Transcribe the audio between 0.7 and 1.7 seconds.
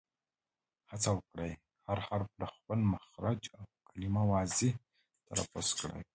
هڅه وکړئ،